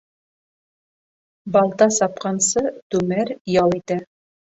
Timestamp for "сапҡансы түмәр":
1.97-3.35